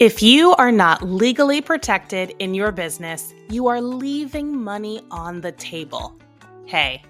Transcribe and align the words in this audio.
If 0.00 0.22
you 0.22 0.54
are 0.54 0.72
not 0.72 1.02
legally 1.02 1.60
protected 1.60 2.32
in 2.38 2.54
your 2.54 2.72
business, 2.72 3.34
you 3.50 3.66
are 3.66 3.82
leaving 3.82 4.58
money 4.58 5.02
on 5.10 5.42
the 5.42 5.52
table. 5.52 6.16
Hey, 6.64 7.02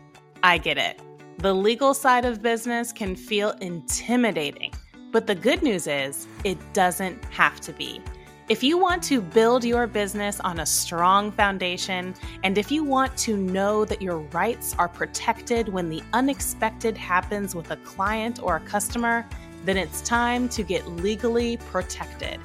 I 0.43 0.59
get 0.59 0.77
it. 0.77 1.01
The 1.39 1.55
legal 1.55 1.95
side 1.95 2.25
of 2.25 2.43
business 2.43 2.91
can 2.91 3.15
feel 3.15 3.51
intimidating, 3.61 4.73
but 5.13 5.29
the 5.29 5.37
good 5.37 5.63
news 5.63 5.87
is 5.87 6.27
it 6.43 6.59
doesn't 6.73 7.25
have 7.27 7.61
to 7.61 7.73
be. 7.73 8.03
If 8.49 8.61
you 8.65 8.77
want 8.77 9.05
to 9.05 9.21
build 9.21 9.65
your 9.65 9.87
business 9.87 10.41
on 10.41 10.59
a 10.59 10.67
strong 10.67 11.31
foundation, 11.31 12.13
and 12.43 12.59
if 12.59 12.73
you 12.73 12.83
want 12.83 13.17
to 13.19 13.37
know 13.37 13.85
that 13.85 14.03
your 14.03 14.19
rights 14.33 14.75
are 14.81 14.89
protected 14.89 15.69
when 15.69 15.91
the 15.91 16.03
unexpected 16.13 16.97
happens 16.97 17.55
with 17.55 17.71
a 17.71 17.77
client 17.77 18.43
or 18.43 18.57
a 18.57 18.61
customer, 18.61 19.25
then 19.65 19.77
it's 19.77 20.01
time 20.01 20.49
to 20.49 20.65
get 20.65 20.85
legally 20.89 21.57
protected. 21.57 22.41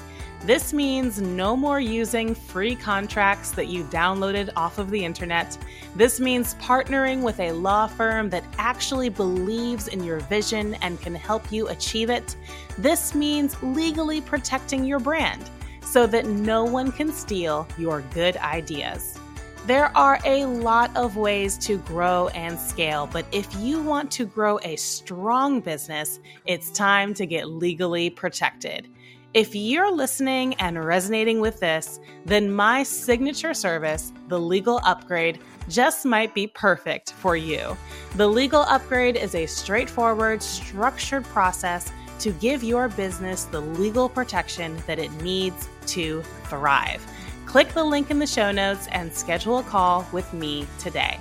This 0.46 0.73
means 0.73 1.20
no 1.20 1.55
more 1.55 1.80
using 1.80 2.35
free 2.35 2.76
contracts 2.76 3.49
that 3.53 3.66
you 3.66 3.84
downloaded 3.86 4.52
off 4.55 4.77
of 4.77 4.91
the 4.91 5.03
internet. 5.03 5.58
This 5.95 6.20
means 6.20 6.53
partnering 6.55 7.23
with 7.23 7.40
a 7.40 7.52
law 7.52 7.88
firm 7.88 8.30
that 8.30 8.44
actually 8.59 9.09
believes 9.09 9.88
in 9.88 10.03
your 10.03 10.20
vision 10.20 10.76
and 10.84 11.02
can 11.02 11.16
help 11.16 11.52
you 11.52 11.70
achieve 11.70 12.12
it. 12.12 12.36
This 12.77 13.16
means 13.16 13.55
legally 13.63 14.22
protecting 14.22 14.86
your 14.86 15.00
brand 15.00 15.50
so 15.81 16.05
that 16.05 16.27
no 16.27 16.64
one 16.64 16.91
can 16.91 17.12
steal 17.12 17.67
your 17.80 18.02
good 18.14 18.38
ideas. 18.38 19.17
There 19.66 19.91
are 19.98 20.20
a 20.25 20.45
lot 20.45 20.95
of 20.95 21.17
ways 21.17 21.58
to 21.66 21.80
grow 21.80 22.27
and 22.36 22.59
scale, 22.59 23.09
but 23.12 23.25
if 23.31 23.52
you 23.55 23.81
want 23.81 24.12
to 24.12 24.27
grow 24.27 24.59
a 24.62 24.75
strong 24.75 25.59
business, 25.59 26.20
it's 26.45 26.70
time 26.70 27.16
to 27.16 27.25
get 27.25 27.50
legally 27.50 28.12
protected. 28.12 28.89
If 29.35 29.53
you're 29.53 29.91
listening 29.91 30.53
and 30.62 30.81
resonating 30.81 31.41
with 31.41 31.59
this, 31.59 31.99
then 32.23 32.49
my 32.49 32.84
signature 32.84 33.53
service, 33.53 34.13
the 34.30 34.39
Legal 34.39 34.80
Upgrade, 34.86 35.41
just 35.67 36.05
might 36.05 36.33
be 36.33 36.47
perfect 36.47 37.11
for 37.11 37.36
you. 37.36 37.75
The 38.16 38.30
Legal 38.30 38.61
Upgrade 38.61 39.17
is 39.17 39.36
a 39.36 39.45
straightforward, 39.45 40.41
structured 40.41 41.25
process 41.25 41.91
to 42.19 42.31
give 42.31 42.63
your 42.63 42.88
business 42.88 43.44
the 43.44 43.59
legal 43.59 44.08
protection 44.08 44.81
that 44.88 45.00
it 45.00 45.11
needs 45.22 45.67
to 45.88 46.22
thrive. 46.45 47.06
Click 47.45 47.67
the 47.73 47.83
link 47.83 48.09
in 48.11 48.19
the 48.19 48.28
show 48.28 48.53
notes 48.53 48.88
and 48.94 49.13
schedule 49.13 49.58
a 49.58 49.63
call 49.63 50.08
with 50.13 50.31
me 50.31 50.66
today. 50.80 51.19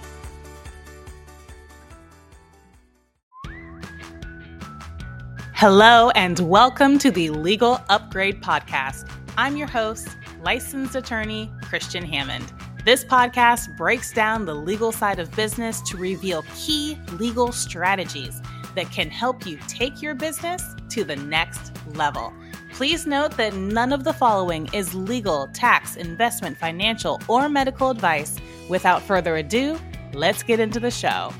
Hello, 5.66 6.10
and 6.10 6.40
welcome 6.40 6.98
to 6.98 7.10
the 7.10 7.30
Legal 7.30 7.80
Upgrade 7.88 8.42
Podcast. 8.42 9.10
I'm 9.38 9.56
your 9.56 9.66
host, 9.66 10.06
licensed 10.42 10.94
attorney 10.94 11.50
Christian 11.62 12.04
Hammond. 12.04 12.52
This 12.84 13.02
podcast 13.02 13.74
breaks 13.74 14.12
down 14.12 14.44
the 14.44 14.54
legal 14.54 14.92
side 14.92 15.18
of 15.18 15.34
business 15.34 15.80
to 15.88 15.96
reveal 15.96 16.44
key 16.54 16.98
legal 17.12 17.50
strategies 17.50 18.42
that 18.74 18.90
can 18.90 19.08
help 19.08 19.46
you 19.46 19.58
take 19.66 20.02
your 20.02 20.14
business 20.14 20.62
to 20.90 21.02
the 21.02 21.16
next 21.16 21.72
level. 21.94 22.34
Please 22.74 23.06
note 23.06 23.34
that 23.38 23.54
none 23.54 23.94
of 23.94 24.04
the 24.04 24.12
following 24.12 24.68
is 24.74 24.94
legal, 24.94 25.48
tax, 25.54 25.96
investment, 25.96 26.58
financial, 26.58 27.22
or 27.26 27.48
medical 27.48 27.88
advice. 27.88 28.36
Without 28.68 29.00
further 29.00 29.36
ado, 29.36 29.80
let's 30.12 30.42
get 30.42 30.60
into 30.60 30.78
the 30.78 30.90
show. 30.90 31.32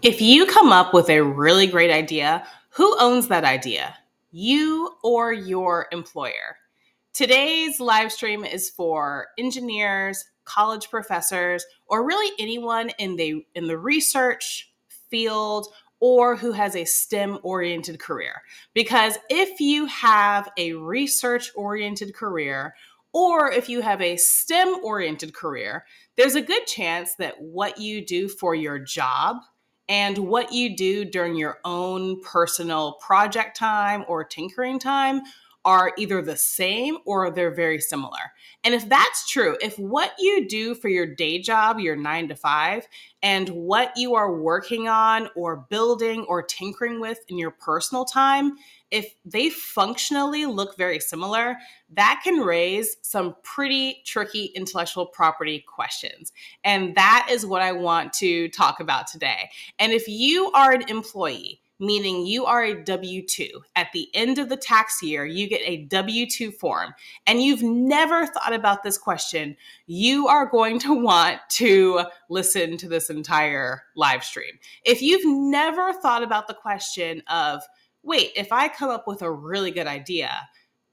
If 0.00 0.20
you 0.20 0.46
come 0.46 0.70
up 0.70 0.94
with 0.94 1.10
a 1.10 1.24
really 1.24 1.66
great 1.66 1.90
idea, 1.90 2.46
who 2.70 2.96
owns 3.00 3.26
that 3.28 3.42
idea? 3.42 3.96
You 4.30 4.94
or 5.02 5.32
your 5.32 5.88
employer? 5.90 6.56
Today's 7.12 7.80
live 7.80 8.12
stream 8.12 8.44
is 8.44 8.70
for 8.70 9.26
engineers, 9.38 10.24
college 10.44 10.88
professors, 10.88 11.66
or 11.88 12.06
really 12.06 12.32
anyone 12.38 12.92
in 13.00 13.16
the 13.16 13.44
in 13.56 13.66
the 13.66 13.76
research 13.76 14.72
field 15.10 15.66
or 15.98 16.36
who 16.36 16.52
has 16.52 16.76
a 16.76 16.84
STEM 16.84 17.40
oriented 17.42 17.98
career. 17.98 18.42
Because 18.74 19.18
if 19.28 19.58
you 19.58 19.86
have 19.86 20.48
a 20.56 20.74
research 20.74 21.50
oriented 21.56 22.14
career 22.14 22.76
or 23.12 23.50
if 23.50 23.68
you 23.68 23.80
have 23.80 24.00
a 24.00 24.16
STEM 24.16 24.76
oriented 24.84 25.34
career, 25.34 25.84
there's 26.16 26.36
a 26.36 26.40
good 26.40 26.68
chance 26.68 27.16
that 27.16 27.40
what 27.40 27.78
you 27.78 28.06
do 28.06 28.28
for 28.28 28.54
your 28.54 28.78
job 28.78 29.38
and 29.88 30.18
what 30.18 30.52
you 30.52 30.76
do 30.76 31.04
during 31.04 31.36
your 31.36 31.58
own 31.64 32.20
personal 32.20 32.92
project 32.94 33.56
time 33.56 34.04
or 34.08 34.24
tinkering 34.24 34.78
time 34.78 35.22
are 35.64 35.92
either 35.98 36.22
the 36.22 36.36
same 36.36 36.98
or 37.04 37.30
they're 37.30 37.54
very 37.54 37.80
similar. 37.80 38.32
And 38.64 38.74
if 38.74 38.88
that's 38.88 39.28
true, 39.28 39.56
if 39.60 39.78
what 39.78 40.12
you 40.18 40.48
do 40.48 40.74
for 40.74 40.88
your 40.88 41.06
day 41.06 41.40
job, 41.40 41.78
your 41.78 41.96
nine 41.96 42.28
to 42.28 42.36
five, 42.36 42.86
and 43.22 43.48
what 43.50 43.92
you 43.96 44.14
are 44.14 44.32
working 44.32 44.88
on 44.88 45.28
or 45.34 45.66
building 45.68 46.24
or 46.28 46.42
tinkering 46.42 47.00
with 47.00 47.18
in 47.28 47.38
your 47.38 47.50
personal 47.50 48.04
time 48.04 48.56
if 48.90 49.14
they 49.24 49.50
functionally 49.50 50.46
look 50.46 50.76
very 50.76 51.00
similar, 51.00 51.56
that 51.90 52.20
can 52.24 52.40
raise 52.40 52.96
some 53.02 53.36
pretty 53.42 54.02
tricky 54.06 54.46
intellectual 54.54 55.06
property 55.06 55.64
questions. 55.66 56.32
And 56.64 56.94
that 56.94 57.28
is 57.30 57.44
what 57.44 57.62
I 57.62 57.72
want 57.72 58.12
to 58.14 58.48
talk 58.48 58.80
about 58.80 59.06
today. 59.06 59.50
And 59.78 59.92
if 59.92 60.08
you 60.08 60.50
are 60.52 60.72
an 60.72 60.88
employee, 60.88 61.60
meaning 61.78 62.26
you 62.26 62.44
are 62.44 62.64
a 62.64 62.84
W 62.84 63.26
2. 63.26 63.48
At 63.76 63.88
the 63.92 64.08
end 64.14 64.38
of 64.38 64.48
the 64.48 64.56
tax 64.56 65.02
year, 65.02 65.24
you 65.24 65.48
get 65.48 65.60
a 65.64 65.84
W 65.84 66.26
2 66.28 66.50
form, 66.50 66.94
and 67.26 67.42
you've 67.42 67.62
never 67.62 68.26
thought 68.26 68.52
about 68.52 68.82
this 68.82 68.98
question, 68.98 69.56
you 69.86 70.28
are 70.28 70.46
going 70.46 70.78
to 70.80 70.94
want 70.94 71.40
to 71.50 72.02
listen 72.28 72.76
to 72.78 72.88
this 72.88 73.10
entire 73.10 73.82
live 73.96 74.24
stream. 74.24 74.58
If 74.84 75.02
you've 75.02 75.24
never 75.24 75.92
thought 75.92 76.22
about 76.22 76.48
the 76.48 76.54
question 76.54 77.22
of, 77.28 77.62
wait, 78.02 78.30
if 78.36 78.52
I 78.52 78.68
come 78.68 78.90
up 78.90 79.06
with 79.06 79.22
a 79.22 79.30
really 79.30 79.70
good 79.70 79.86
idea, 79.86 80.30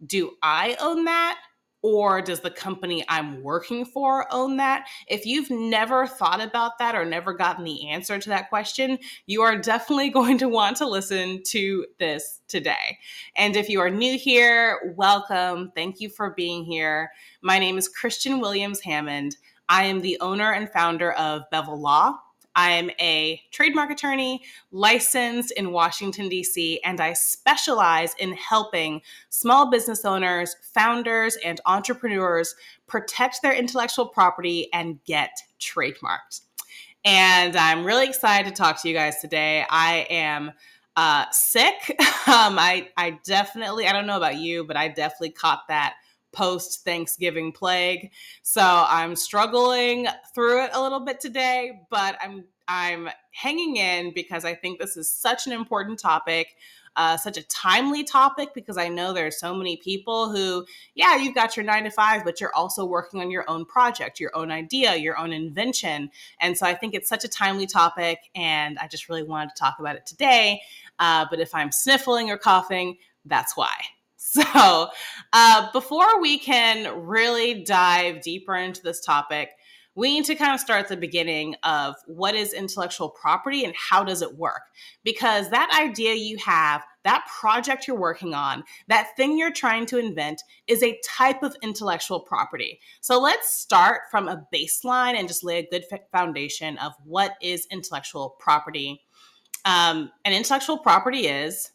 do 0.05 0.31
I 0.41 0.75
own 0.79 1.05
that? 1.05 1.39
Or 1.87 2.19
does 2.19 2.39
the 2.39 2.49
company 2.49 3.05
I'm 3.09 3.43
working 3.43 3.85
for 3.85 4.25
own 4.33 4.57
that? 4.57 4.87
If 5.07 5.23
you've 5.27 5.51
never 5.51 6.07
thought 6.07 6.41
about 6.41 6.79
that 6.79 6.95
or 6.95 7.05
never 7.05 7.31
gotten 7.31 7.63
the 7.63 7.91
answer 7.91 8.17
to 8.17 8.29
that 8.29 8.49
question, 8.49 8.97
you 9.27 9.43
are 9.43 9.55
definitely 9.55 10.09
going 10.15 10.39
to 10.39 10.49
want 10.49 10.77
to 10.77 10.87
listen 10.87 11.43
to 11.49 11.85
this 11.99 12.41
today. 12.47 12.97
And 13.37 13.55
if 13.55 13.69
you 13.69 13.81
are 13.81 13.91
new 13.91 14.17
here, 14.17 14.95
welcome. 14.97 15.71
Thank 15.75 16.01
you 16.01 16.09
for 16.09 16.31
being 16.31 16.65
here. 16.65 17.11
My 17.43 17.59
name 17.59 17.77
is 17.77 17.87
Christian 17.87 18.39
Williams 18.39 18.79
Hammond. 18.79 19.37
I 19.69 19.83
am 19.83 20.01
the 20.01 20.17
owner 20.21 20.53
and 20.53 20.67
founder 20.67 21.11
of 21.11 21.43
Bevel 21.51 21.79
Law. 21.79 22.17
I'm 22.55 22.89
a 22.99 23.41
trademark 23.51 23.91
attorney 23.91 24.41
licensed 24.71 25.51
in 25.51 25.71
Washington, 25.71 26.29
D.C., 26.29 26.79
and 26.83 27.01
I 27.01 27.13
specialize 27.13 28.15
in 28.19 28.33
helping 28.33 29.01
small 29.29 29.69
business 29.69 30.05
owners, 30.05 30.55
founders, 30.73 31.37
and 31.43 31.59
entrepreneurs 31.65 32.55
protect 32.87 33.41
their 33.41 33.53
intellectual 33.53 34.07
property 34.07 34.69
and 34.73 35.03
get 35.03 35.31
trademarked. 35.59 36.41
And 37.03 37.55
I'm 37.55 37.85
really 37.85 38.07
excited 38.07 38.49
to 38.49 38.55
talk 38.55 38.81
to 38.81 38.87
you 38.87 38.95
guys 38.95 39.19
today. 39.21 39.65
I 39.69 40.07
am 40.09 40.51
uh, 40.95 41.25
sick. 41.31 41.73
um, 42.27 42.57
I, 42.57 42.89
I 42.97 43.19
definitely, 43.23 43.87
I 43.87 43.91
don't 43.91 44.07
know 44.07 44.17
about 44.17 44.37
you, 44.37 44.63
but 44.63 44.77
I 44.77 44.87
definitely 44.87 45.31
caught 45.31 45.67
that 45.67 45.95
post 46.35 46.83
Thanksgiving 46.83 47.51
plague. 47.51 48.11
So 48.43 48.61
I'm 48.61 49.15
struggling 49.15 50.07
through 50.33 50.65
it 50.65 50.71
a 50.73 50.81
little 50.81 50.99
bit 50.99 51.19
today, 51.19 51.81
but 51.89 52.17
I'm 52.21 52.43
I'm 52.67 53.09
hanging 53.31 53.77
in 53.77 54.11
because 54.13 54.43
I 54.43 54.55
think 54.55 54.79
this 54.79 54.97
is 54.97 55.09
such 55.09 55.47
an 55.47 55.53
important 55.53 55.99
topic. 55.99 56.55
Uh, 56.97 57.17
such 57.17 57.37
a 57.37 57.43
timely 57.47 58.05
topic 58.05 58.53
because 58.55 58.77
I 58.77 58.87
know 58.87 59.11
there 59.11 59.27
are 59.27 59.31
so 59.31 59.53
many 59.53 59.75
people 59.75 60.29
who, 60.29 60.65
yeah, 60.93 61.17
you've 61.17 61.35
got 61.35 61.57
your 61.57 61.65
nine 61.65 61.83
to 61.83 61.89
five, 61.89 62.23
but 62.23 62.39
you're 62.39 62.55
also 62.55 62.85
working 62.85 63.19
on 63.19 63.29
your 63.29 63.43
own 63.49 63.65
project, 63.65 64.17
your 64.17 64.33
own 64.33 64.49
idea, 64.49 64.95
your 64.95 65.19
own 65.19 65.33
invention. 65.33 66.09
And 66.39 66.57
so 66.57 66.65
I 66.65 66.73
think 66.73 66.93
it's 66.93 67.09
such 67.09 67.25
a 67.25 67.27
timely 67.27 67.67
topic, 67.67 68.19
and 68.33 68.79
I 68.79 68.87
just 68.87 69.09
really 69.09 69.23
wanted 69.23 69.49
to 69.49 69.59
talk 69.59 69.75
about 69.79 69.97
it 69.97 70.05
today. 70.05 70.61
Uh, 70.97 71.25
but 71.29 71.41
if 71.41 71.53
I'm 71.53 71.69
sniffling 71.69 72.31
or 72.31 72.37
coughing, 72.37 72.95
that's 73.25 73.57
why. 73.57 73.73
So, 74.55 74.89
uh, 75.33 75.71
before 75.71 76.21
we 76.21 76.39
can 76.39 77.05
really 77.05 77.63
dive 77.63 78.21
deeper 78.21 78.55
into 78.55 78.81
this 78.81 78.99
topic, 78.99 79.49
we 79.95 80.13
need 80.13 80.25
to 80.25 80.35
kind 80.35 80.53
of 80.53 80.59
start 80.59 80.81
at 80.81 80.87
the 80.89 80.97
beginning 80.97 81.55
of 81.63 81.95
what 82.05 82.35
is 82.35 82.53
intellectual 82.53 83.09
property 83.09 83.63
and 83.63 83.73
how 83.75 84.03
does 84.03 84.21
it 84.21 84.37
work? 84.37 84.61
Because 85.03 85.49
that 85.49 85.77
idea 85.79 86.13
you 86.15 86.37
have, 86.45 86.83
that 87.05 87.25
project 87.39 87.87
you're 87.87 87.97
working 87.97 88.33
on, 88.33 88.63
that 88.87 89.15
thing 89.15 89.37
you're 89.37 89.53
trying 89.53 89.85
to 89.87 89.97
invent 89.97 90.41
is 90.67 90.83
a 90.83 90.99
type 91.05 91.43
of 91.43 91.55
intellectual 91.61 92.19
property. 92.19 92.79
So 92.99 93.19
let's 93.19 93.57
start 93.57 94.01
from 94.11 94.27
a 94.27 94.45
baseline 94.53 95.13
and 95.13 95.29
just 95.29 95.45
lay 95.45 95.59
a 95.59 95.67
good 95.69 95.85
foundation 96.11 96.77
of 96.79 96.91
what 97.05 97.35
is 97.41 97.67
intellectual 97.71 98.35
property. 98.39 99.01
Um, 99.63 100.11
and 100.25 100.35
intellectual 100.35 100.77
property 100.77 101.27
is 101.27 101.71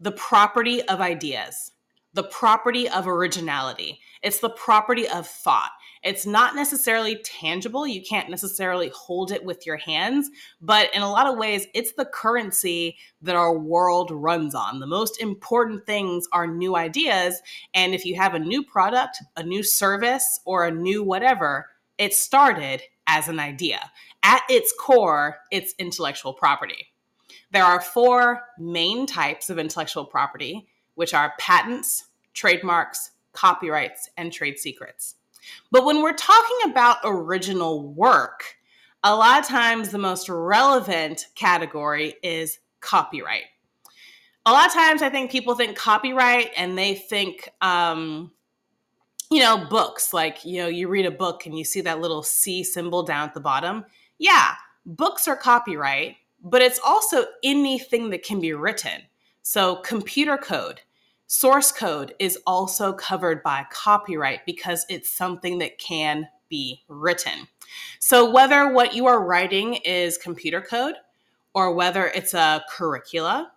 the 0.00 0.12
property 0.12 0.82
of 0.82 1.00
ideas, 1.00 1.72
the 2.14 2.24
property 2.24 2.88
of 2.88 3.06
originality. 3.06 4.00
It's 4.22 4.40
the 4.40 4.50
property 4.50 5.06
of 5.08 5.26
thought. 5.26 5.70
It's 6.02 6.26
not 6.26 6.54
necessarily 6.54 7.16
tangible. 7.24 7.86
You 7.86 8.02
can't 8.02 8.30
necessarily 8.30 8.90
hold 8.94 9.32
it 9.32 9.44
with 9.44 9.66
your 9.66 9.76
hands, 9.76 10.30
but 10.60 10.94
in 10.94 11.02
a 11.02 11.10
lot 11.10 11.26
of 11.26 11.38
ways, 11.38 11.66
it's 11.74 11.92
the 11.92 12.04
currency 12.04 12.96
that 13.22 13.36
our 13.36 13.56
world 13.56 14.10
runs 14.10 14.54
on. 14.54 14.80
The 14.80 14.86
most 14.86 15.20
important 15.20 15.86
things 15.86 16.26
are 16.32 16.46
new 16.46 16.76
ideas. 16.76 17.40
And 17.74 17.94
if 17.94 18.04
you 18.04 18.16
have 18.16 18.34
a 18.34 18.38
new 18.38 18.62
product, 18.62 19.18
a 19.36 19.42
new 19.42 19.62
service, 19.62 20.40
or 20.44 20.64
a 20.64 20.70
new 20.70 21.02
whatever, 21.02 21.66
it 21.98 22.14
started 22.14 22.82
as 23.06 23.28
an 23.28 23.40
idea. 23.40 23.90
At 24.22 24.42
its 24.48 24.72
core, 24.78 25.38
it's 25.50 25.74
intellectual 25.78 26.32
property. 26.32 26.86
There 27.50 27.64
are 27.64 27.80
four 27.80 28.42
main 28.58 29.06
types 29.06 29.50
of 29.50 29.58
intellectual 29.58 30.04
property, 30.04 30.68
which 30.98 31.14
are 31.14 31.32
patents, 31.38 32.06
trademarks, 32.34 33.12
copyrights, 33.32 34.10
and 34.16 34.32
trade 34.32 34.58
secrets. 34.58 35.14
But 35.70 35.84
when 35.84 36.02
we're 36.02 36.12
talking 36.12 36.70
about 36.70 36.98
original 37.04 37.88
work, 37.88 38.56
a 39.04 39.14
lot 39.14 39.38
of 39.38 39.46
times 39.46 39.90
the 39.90 39.98
most 39.98 40.28
relevant 40.28 41.26
category 41.36 42.16
is 42.24 42.58
copyright. 42.80 43.44
A 44.44 44.50
lot 44.50 44.66
of 44.66 44.72
times 44.72 45.02
I 45.02 45.08
think 45.08 45.30
people 45.30 45.54
think 45.54 45.76
copyright 45.76 46.50
and 46.56 46.76
they 46.76 46.96
think, 46.96 47.48
um, 47.60 48.32
you 49.30 49.38
know, 49.38 49.66
books. 49.70 50.12
Like, 50.12 50.44
you 50.44 50.58
know, 50.58 50.68
you 50.68 50.88
read 50.88 51.06
a 51.06 51.12
book 51.12 51.46
and 51.46 51.56
you 51.56 51.64
see 51.64 51.80
that 51.82 52.00
little 52.00 52.24
C 52.24 52.64
symbol 52.64 53.04
down 53.04 53.28
at 53.28 53.34
the 53.34 53.40
bottom. 53.40 53.84
Yeah, 54.18 54.54
books 54.84 55.28
are 55.28 55.36
copyright, 55.36 56.16
but 56.42 56.60
it's 56.60 56.80
also 56.84 57.26
anything 57.44 58.10
that 58.10 58.24
can 58.24 58.40
be 58.40 58.52
written. 58.52 59.02
So, 59.42 59.76
computer 59.76 60.36
code, 60.36 60.80
Source 61.30 61.72
code 61.72 62.14
is 62.18 62.38
also 62.46 62.90
covered 62.90 63.42
by 63.42 63.66
copyright 63.70 64.46
because 64.46 64.86
it's 64.88 65.10
something 65.10 65.58
that 65.58 65.76
can 65.76 66.26
be 66.48 66.82
written. 66.88 67.46
So, 67.98 68.30
whether 68.30 68.72
what 68.72 68.94
you 68.94 69.06
are 69.06 69.22
writing 69.22 69.74
is 69.74 70.16
computer 70.16 70.62
code 70.62 70.94
or 71.52 71.74
whether 71.74 72.06
it's 72.06 72.32
a 72.32 72.64
curricula, 72.70 73.52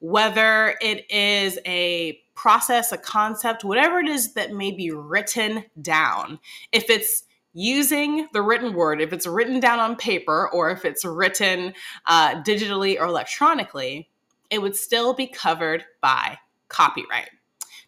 whether 0.00 0.76
it 0.82 1.10
is 1.10 1.58
a 1.64 2.20
process, 2.34 2.92
a 2.92 2.98
concept, 2.98 3.64
whatever 3.64 4.00
it 4.00 4.08
is 4.08 4.34
that 4.34 4.52
may 4.52 4.70
be 4.70 4.90
written 4.90 5.64
down, 5.80 6.38
if 6.70 6.90
it's 6.90 7.24
using 7.54 8.28
the 8.34 8.42
written 8.42 8.74
word, 8.74 9.00
if 9.00 9.14
it's 9.14 9.26
written 9.26 9.58
down 9.58 9.78
on 9.78 9.96
paper 9.96 10.50
or 10.52 10.70
if 10.70 10.84
it's 10.84 11.06
written 11.06 11.72
uh, 12.04 12.42
digitally 12.42 13.00
or 13.00 13.06
electronically, 13.06 14.10
it 14.50 14.60
would 14.60 14.76
still 14.76 15.14
be 15.14 15.26
covered 15.26 15.86
by 16.02 16.36
copyright. 16.70 17.28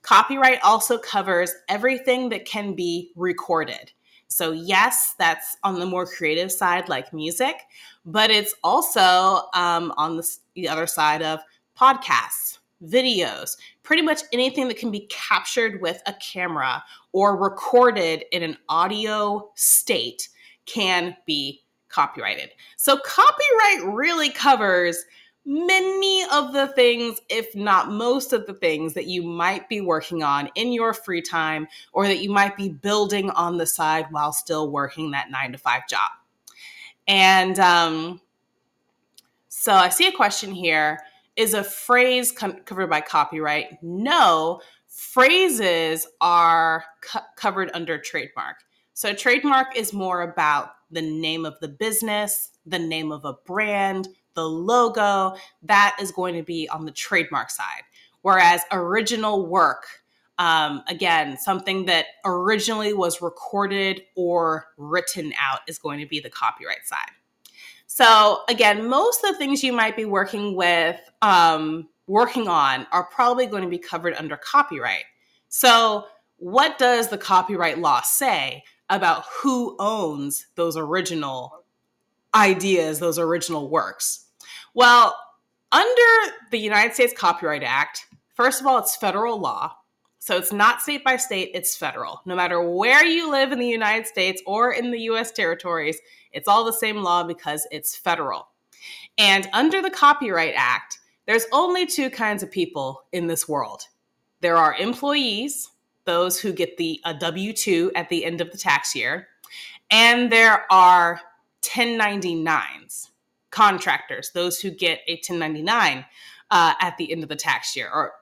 Copyright 0.02 0.60
also 0.62 0.98
covers 0.98 1.52
everything 1.68 2.28
that 2.28 2.44
can 2.44 2.74
be 2.74 3.12
recorded. 3.16 3.92
So, 4.28 4.52
yes, 4.52 5.14
that's 5.18 5.56
on 5.62 5.78
the 5.78 5.86
more 5.86 6.06
creative 6.06 6.50
side, 6.50 6.88
like 6.88 7.12
music, 7.12 7.56
but 8.04 8.30
it's 8.30 8.54
also 8.64 9.48
um, 9.54 9.92
on 9.96 10.16
the, 10.16 10.36
the 10.54 10.68
other 10.68 10.86
side 10.86 11.22
of 11.22 11.40
podcasts, 11.78 12.58
videos, 12.84 13.56
pretty 13.82 14.02
much 14.02 14.22
anything 14.32 14.68
that 14.68 14.78
can 14.78 14.90
be 14.90 15.06
captured 15.10 15.80
with 15.80 16.02
a 16.06 16.14
camera 16.14 16.82
or 17.12 17.36
recorded 17.36 18.24
in 18.32 18.42
an 18.42 18.56
audio 18.68 19.50
state 19.54 20.28
can 20.66 21.16
be 21.26 21.62
copyrighted. 21.88 22.50
So, 22.76 22.98
copyright 23.04 23.94
really 23.94 24.30
covers 24.30 25.04
many 25.44 26.24
of 26.32 26.52
the 26.52 26.68
things, 26.68 27.20
if 27.28 27.54
not 27.54 27.90
most 27.90 28.32
of 28.32 28.46
the 28.46 28.54
things, 28.54 28.94
that 28.94 29.06
you 29.06 29.22
might 29.22 29.68
be 29.68 29.80
working 29.80 30.22
on 30.22 30.50
in 30.54 30.72
your 30.72 30.92
free 30.92 31.22
time 31.22 31.66
or 31.92 32.06
that 32.06 32.22
you 32.22 32.30
might 32.30 32.56
be 32.56 32.68
building 32.68 33.30
on 33.30 33.56
the 33.56 33.66
side 33.66 34.06
while 34.10 34.32
still 34.32 34.70
working 34.70 35.10
that 35.10 35.30
nine 35.30 35.52
to 35.52 35.58
five 35.58 35.88
job. 35.88 36.10
And 37.08 37.58
um, 37.58 38.20
so 39.48 39.72
I 39.72 39.88
see 39.88 40.06
a 40.06 40.12
question 40.12 40.52
here 40.52 41.00
Is 41.36 41.54
a 41.54 41.64
phrase 41.64 42.32
com- 42.32 42.60
covered 42.64 42.90
by 42.90 43.00
copyright? 43.00 43.82
No, 43.82 44.60
phrases 44.88 46.06
are 46.20 46.84
co- 47.00 47.20
covered 47.36 47.70
under 47.74 47.98
trademark. 47.98 48.56
So, 48.94 49.14
trademark 49.14 49.76
is 49.76 49.92
more 49.92 50.22
about 50.22 50.70
the 50.90 51.02
name 51.02 51.46
of 51.46 51.58
the 51.60 51.68
business, 51.68 52.50
the 52.66 52.78
name 52.78 53.10
of 53.10 53.24
a 53.24 53.34
brand, 53.44 54.08
the 54.34 54.48
logo, 54.48 55.36
that 55.62 55.96
is 56.00 56.12
going 56.12 56.34
to 56.34 56.42
be 56.42 56.68
on 56.68 56.84
the 56.84 56.92
trademark 56.92 57.50
side. 57.50 57.82
Whereas 58.22 58.62
original 58.70 59.46
work, 59.46 59.86
um, 60.38 60.82
again, 60.88 61.36
something 61.36 61.84
that 61.86 62.06
originally 62.24 62.94
was 62.94 63.20
recorded 63.20 64.02
or 64.16 64.66
written 64.76 65.32
out 65.40 65.60
is 65.68 65.78
going 65.78 66.00
to 66.00 66.06
be 66.06 66.20
the 66.20 66.30
copyright 66.30 66.86
side. 66.86 67.10
So, 67.86 68.40
again, 68.48 68.88
most 68.88 69.22
of 69.22 69.32
the 69.32 69.38
things 69.38 69.62
you 69.62 69.72
might 69.72 69.96
be 69.96 70.06
working 70.06 70.56
with, 70.56 70.98
um, 71.20 71.88
working 72.06 72.48
on, 72.48 72.86
are 72.90 73.04
probably 73.04 73.46
going 73.46 73.62
to 73.62 73.68
be 73.68 73.78
covered 73.78 74.14
under 74.14 74.36
copyright. 74.36 75.04
So, 75.48 76.06
what 76.38 76.78
does 76.78 77.08
the 77.08 77.18
copyright 77.18 77.78
law 77.78 78.00
say 78.00 78.64
about 78.88 79.24
who 79.42 79.76
owns 79.78 80.46
those 80.54 80.76
original 80.76 81.64
ideas, 82.34 82.98
those 82.98 83.18
original 83.18 83.68
works? 83.68 84.21
Well, 84.74 85.16
under 85.70 86.32
the 86.50 86.58
United 86.58 86.94
States 86.94 87.14
Copyright 87.16 87.62
Act, 87.62 88.06
first 88.34 88.60
of 88.60 88.66
all, 88.66 88.78
it's 88.78 88.96
federal 88.96 89.38
law. 89.38 89.76
So 90.18 90.36
it's 90.36 90.52
not 90.52 90.80
state 90.80 91.02
by 91.02 91.16
state, 91.16 91.50
it's 91.52 91.76
federal. 91.76 92.20
No 92.26 92.36
matter 92.36 92.62
where 92.62 93.04
you 93.04 93.30
live 93.30 93.50
in 93.50 93.58
the 93.58 93.66
United 93.66 94.06
States 94.06 94.40
or 94.46 94.72
in 94.72 94.92
the 94.92 95.00
US 95.00 95.32
territories, 95.32 95.98
it's 96.30 96.46
all 96.46 96.64
the 96.64 96.72
same 96.72 97.02
law 97.02 97.24
because 97.24 97.66
it's 97.72 97.96
federal. 97.96 98.48
And 99.18 99.48
under 99.52 99.82
the 99.82 99.90
Copyright 99.90 100.54
Act, 100.56 101.00
there's 101.26 101.46
only 101.52 101.86
two 101.86 102.08
kinds 102.08 102.42
of 102.42 102.50
people 102.50 103.02
in 103.12 103.26
this 103.26 103.48
world 103.48 103.88
there 104.42 104.56
are 104.56 104.74
employees, 104.74 105.70
those 106.04 106.38
who 106.38 106.52
get 106.52 106.76
the 106.76 107.00
a 107.04 107.14
W 107.14 107.52
2 107.52 107.92
at 107.94 108.08
the 108.08 108.24
end 108.24 108.40
of 108.40 108.50
the 108.50 108.58
tax 108.58 108.94
year, 108.94 109.28
and 109.90 110.30
there 110.30 110.66
are 110.70 111.20
1099s, 111.62 113.10
contractors, 113.52 114.32
those 114.32 114.58
who 114.58 114.70
get 114.70 115.00
a 115.06 115.14
1099 115.14 116.04
uh, 116.50 116.74
at 116.80 116.96
the 116.96 117.12
end 117.12 117.22
of 117.22 117.28
the 117.28 117.36
tax 117.36 117.76
year. 117.76 117.88
Or 117.92 118.12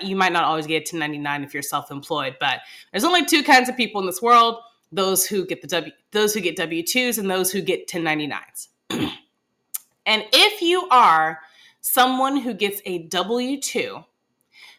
you 0.00 0.16
might 0.16 0.32
not 0.32 0.44
always 0.44 0.66
get 0.66 0.88
a 0.88 0.96
1099 0.96 1.44
if 1.44 1.52
you're 1.52 1.62
self-employed, 1.62 2.36
but 2.40 2.60
there's 2.90 3.04
only 3.04 3.26
two 3.26 3.42
kinds 3.42 3.68
of 3.68 3.76
people 3.76 4.00
in 4.00 4.06
this 4.06 4.22
world: 4.22 4.56
those 4.90 5.26
who 5.26 5.44
get 5.44 5.60
the 5.60 5.68
W, 5.68 5.92
those 6.12 6.32
who 6.32 6.40
get 6.40 6.56
W-2s, 6.56 7.18
and 7.18 7.30
those 7.30 7.52
who 7.52 7.60
get 7.60 7.88
1099s. 7.88 8.68
and 8.90 10.24
if 10.32 10.62
you 10.62 10.88
are 10.90 11.40
someone 11.80 12.38
who 12.38 12.54
gets 12.54 12.80
a 12.86 13.02
W-2, 13.08 14.04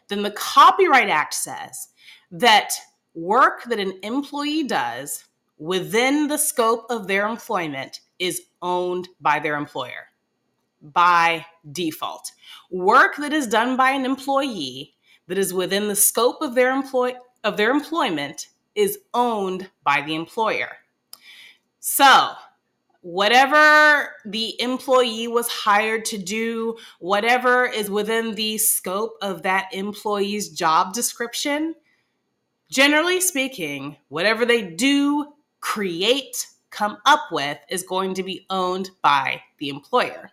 then 0.08 0.22
the 0.22 0.30
Copyright 0.30 1.08
Act 1.08 1.34
says 1.34 1.88
that 2.30 2.72
work 3.14 3.64
that 3.64 3.78
an 3.78 3.98
employee 4.02 4.64
does 4.64 5.24
within 5.58 6.28
the 6.28 6.38
scope 6.38 6.86
of 6.90 7.06
their 7.06 7.26
employment 7.28 8.00
is 8.18 8.42
owned 8.62 9.08
by 9.20 9.38
their 9.38 9.56
employer 9.56 10.08
by 10.92 11.46
default. 11.72 12.32
Work 12.70 13.16
that 13.16 13.32
is 13.32 13.46
done 13.46 13.76
by 13.76 13.90
an 13.90 14.04
employee 14.04 14.94
that 15.26 15.38
is 15.38 15.54
within 15.54 15.88
the 15.88 15.96
scope 15.96 16.42
of 16.42 16.54
their 16.54 16.70
employ 16.70 17.14
of 17.42 17.56
their 17.56 17.70
employment 17.70 18.48
is 18.74 18.98
owned 19.12 19.70
by 19.82 20.02
the 20.02 20.14
employer. 20.14 20.76
So, 21.80 22.30
whatever 23.02 24.14
the 24.24 24.60
employee 24.60 25.28
was 25.28 25.48
hired 25.48 26.06
to 26.06 26.18
do, 26.18 26.76
whatever 27.00 27.66
is 27.66 27.90
within 27.90 28.34
the 28.34 28.56
scope 28.58 29.16
of 29.20 29.42
that 29.42 29.68
employee's 29.72 30.48
job 30.48 30.94
description, 30.94 31.74
generally 32.70 33.20
speaking, 33.20 33.96
whatever 34.08 34.46
they 34.46 34.62
do, 34.62 35.34
create, 35.60 36.46
come 36.74 36.98
up 37.06 37.30
with 37.30 37.58
is 37.70 37.82
going 37.82 38.14
to 38.14 38.22
be 38.22 38.44
owned 38.50 38.90
by 39.02 39.40
the 39.58 39.68
employer. 39.68 40.30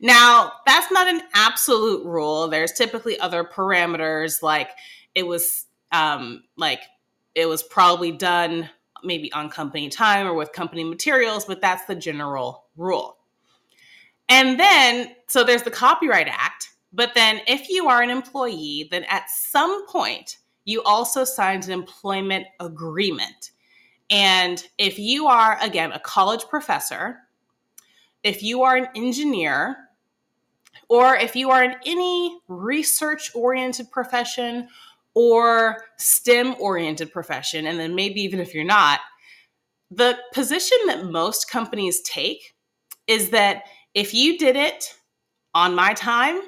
Now, 0.00 0.52
that's 0.66 0.90
not 0.92 1.08
an 1.08 1.22
absolute 1.34 2.04
rule. 2.04 2.48
There's 2.48 2.72
typically 2.72 3.18
other 3.18 3.44
parameters 3.44 4.42
like 4.42 4.70
it 5.14 5.26
was 5.26 5.66
um 5.90 6.44
like 6.56 6.82
it 7.34 7.46
was 7.46 7.62
probably 7.62 8.12
done 8.12 8.68
maybe 9.04 9.32
on 9.32 9.48
company 9.48 9.88
time 9.88 10.26
or 10.26 10.34
with 10.34 10.52
company 10.52 10.84
materials, 10.84 11.44
but 11.44 11.60
that's 11.60 11.84
the 11.86 11.94
general 11.94 12.64
rule. 12.76 13.18
And 14.28 14.58
then 14.58 15.14
so 15.26 15.44
there's 15.44 15.62
the 15.62 15.70
Copyright 15.70 16.28
Act, 16.28 16.70
but 16.92 17.14
then 17.14 17.40
if 17.46 17.68
you 17.68 17.88
are 17.88 18.02
an 18.02 18.10
employee, 18.10 18.88
then 18.90 19.04
at 19.04 19.30
some 19.30 19.86
point 19.86 20.38
you 20.64 20.82
also 20.82 21.24
signed 21.24 21.64
an 21.64 21.72
employment 21.72 22.46
agreement. 22.60 23.52
And 24.10 24.62
if 24.78 24.98
you 24.98 25.26
are, 25.26 25.58
again, 25.60 25.92
a 25.92 25.98
college 25.98 26.44
professor, 26.48 27.18
if 28.22 28.42
you 28.42 28.62
are 28.62 28.76
an 28.76 28.88
engineer, 28.96 29.76
or 30.88 31.14
if 31.16 31.36
you 31.36 31.50
are 31.50 31.62
in 31.62 31.74
any 31.84 32.38
research 32.48 33.30
oriented 33.34 33.90
profession 33.90 34.68
or 35.14 35.84
STEM 35.98 36.54
oriented 36.58 37.12
profession, 37.12 37.66
and 37.66 37.78
then 37.78 37.94
maybe 37.94 38.20
even 38.22 38.40
if 38.40 38.54
you're 38.54 38.64
not, 38.64 39.00
the 39.90 40.18
position 40.32 40.78
that 40.86 41.06
most 41.06 41.50
companies 41.50 42.00
take 42.02 42.54
is 43.06 43.30
that 43.30 43.64
if 43.94 44.14
you 44.14 44.38
did 44.38 44.56
it 44.56 44.94
on 45.54 45.74
my 45.74 45.94
time, 45.94 46.40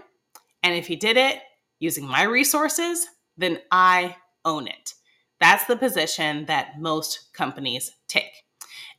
and 0.63 0.75
if 0.75 0.91
you 0.91 0.97
did 0.97 1.17
it 1.17 1.41
using 1.79 2.07
my 2.07 2.23
resources, 2.23 3.07
then 3.37 3.59
I 3.71 4.17
own 4.45 4.69
it. 4.69 4.95
That's 5.41 5.65
the 5.65 5.77
position 5.77 6.47
that 6.47 6.81
most 6.81 7.33
companies 7.33 7.93
take. 8.09 8.45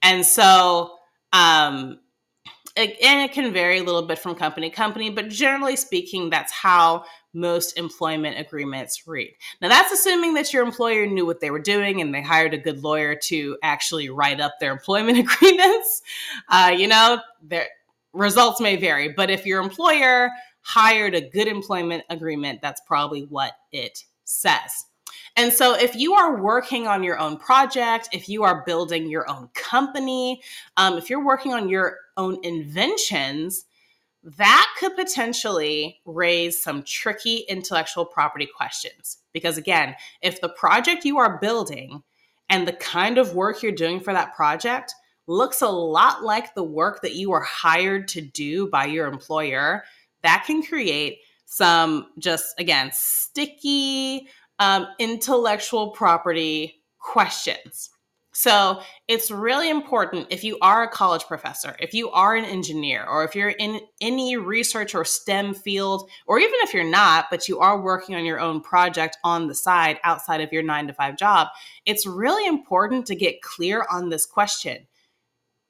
And 0.01 0.25
so, 0.25 0.95
um, 1.33 2.00
it, 2.75 2.98
and 3.03 3.21
it 3.21 3.33
can 3.33 3.51
vary 3.51 3.79
a 3.79 3.83
little 3.83 4.01
bit 4.01 4.17
from 4.17 4.36
company 4.36 4.69
to 4.69 4.75
company, 4.75 5.10
but 5.10 5.29
generally 5.29 5.75
speaking, 5.75 6.29
that's 6.29 6.51
how 6.51 7.03
most 7.33 7.77
employment 7.77 8.39
agreements 8.39 9.07
read. 9.07 9.33
Now, 9.62 9.69
that's 9.69 9.91
assuming 9.91 10.33
that 10.36 10.53
your 10.53 10.63
employer 10.63 11.05
knew 11.05 11.25
what 11.25 11.41
they 11.41 11.51
were 11.51 11.60
doing 11.60 12.01
and 12.01 12.13
they 12.13 12.21
hired 12.21 12.53
a 12.53 12.57
good 12.57 12.81
lawyer 12.81 13.15
to 13.24 13.57
actually 13.62 14.10
write 14.10 14.39
up 14.39 14.53
their 14.60 14.71
employment 14.71 15.17
agreements. 15.19 16.01
Uh, 16.50 16.74
you 16.75 16.88
know, 16.88 17.19
their 17.41 17.67
results 18.13 18.60
may 18.60 18.75
vary, 18.75 19.10
but 19.10 19.29
if 19.29 19.45
your 19.45 19.62
employer 19.62 20.29
hired 20.62 21.15
a 21.15 21.21
good 21.29 21.48
employment 21.48 22.03
agreement, 22.10 22.62
that's 22.62 22.81
probably 22.88 23.24
what 23.24 23.53
it 23.71 24.03
says. 24.24 24.86
And 25.38 25.54
so, 25.54 25.76
if 25.76 25.96
you 25.96 26.14
are 26.14 26.42
working 26.42 26.88
on 26.88 27.04
your 27.04 27.18
own 27.18 27.38
project, 27.38 28.10
if 28.12 28.28
you 28.28 28.44
are 28.44 28.64
building 28.66 29.10
your 29.10 29.30
own 29.30 29.50
company, 29.54 30.42
um, 30.78 30.98
if 30.98 31.10
you're 31.10 31.26
working 31.26 31.54
on 31.54 31.70
your 31.70 31.98
own 32.18 32.38
inventions, 32.44 33.66
that 34.24 34.68
could 34.78 34.96
potentially 34.96 36.00
raise 36.06 36.62
some 36.62 36.84
tricky 36.84 37.46
intellectual 37.50 38.06
property 38.06 38.46
questions. 38.46 39.18
Because 39.34 39.58
again, 39.58 39.96
if 40.22 40.42
the 40.42 40.50
project 40.50 41.06
you 41.06 41.18
are 41.18 41.40
building 41.40 42.04
and 42.50 42.68
the 42.68 42.74
kind 42.74 43.18
of 43.18 43.34
work 43.34 43.64
you're 43.64 43.72
doing 43.72 44.00
for 44.00 44.14
that 44.14 44.36
project 44.36 44.94
looks 45.28 45.62
a 45.62 45.70
lot 45.70 46.24
like 46.24 46.54
the 46.54 46.64
work 46.64 47.02
that 47.02 47.16
you 47.16 47.32
are 47.32 47.42
hired 47.42 48.08
to 48.10 48.22
do 48.22 48.68
by 48.68 48.86
your 48.86 49.08
employer, 49.08 49.84
that 50.22 50.44
can 50.46 50.62
create 50.62 51.20
some 51.46 52.08
just, 52.20 52.54
again, 52.60 52.92
sticky 52.94 54.28
um, 54.62 54.86
intellectual 55.00 55.89
property 55.89 56.84
questions. 57.00 57.89
So 58.32 58.80
it's 59.08 59.32
really 59.32 59.72
important 59.72 60.27
if 60.30 60.44
you 60.44 60.58
are 60.62 60.84
a 60.84 60.88
college 60.88 61.24
professor, 61.24 61.75
if 61.80 61.96
you 61.96 62.12
are 62.12 62.36
an 62.36 62.46
engineer, 62.46 63.03
or 63.03 63.25
if 63.25 63.36
you're 63.36 63.50
in 63.50 63.82
any 64.00 64.38
research 64.38 64.94
or 64.94 65.03
STEM 65.03 65.56
field, 65.56 66.08
or 66.27 66.38
even 66.38 66.53
if 66.60 66.75
you're 66.75 66.84
not, 66.84 67.25
but 67.32 67.50
you 67.50 67.60
are 67.60 67.82
working 67.82 68.15
on 68.15 68.24
your 68.24 68.39
own 68.39 68.62
project 68.62 69.18
on 69.24 69.48
the 69.48 69.56
side 69.56 70.00
outside 70.03 70.41
of 70.41 70.53
your 70.53 70.63
nine 70.63 70.86
to 70.88 70.94
five 70.94 71.18
job, 71.18 71.48
it's 71.88 72.06
really 72.06 72.48
important 72.48 73.08
to 73.08 73.15
get 73.15 73.41
clear 73.41 73.86
on 73.91 74.10
this 74.10 74.27
question 74.27 74.88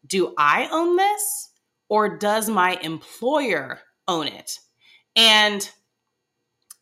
Do 0.05 0.33
I 0.37 0.67
own 0.69 0.97
this, 0.97 1.49
or 1.87 2.17
does 2.17 2.49
my 2.49 2.77
employer 2.83 3.79
own 4.09 4.27
it? 4.27 4.59
And 5.15 5.67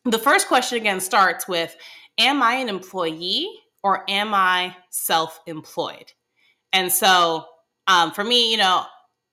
the 0.05 0.19
first 0.19 0.47
question 0.47 0.77
again 0.77 0.99
starts 0.99 1.47
with 1.47 1.75
Am 2.19 2.43
I 2.43 2.55
an 2.55 2.69
employee 2.69 3.49
or 3.81 4.03
am 4.09 4.33
I 4.33 4.75
self 4.89 5.39
employed? 5.47 6.11
And 6.73 6.91
so 6.91 7.45
um, 7.87 8.11
for 8.11 8.23
me, 8.23 8.51
you 8.51 8.57
know, 8.57 8.83